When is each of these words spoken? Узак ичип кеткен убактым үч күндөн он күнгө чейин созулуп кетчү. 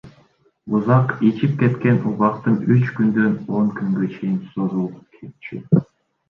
Узак 0.75 1.07
ичип 1.27 1.53
кеткен 1.59 1.99
убактым 2.11 2.55
үч 2.77 2.89
күндөн 3.01 3.37
он 3.59 3.69
күнгө 3.77 4.09
чейин 4.17 4.41
созулуп 4.57 4.99
кетчү. 5.21 5.63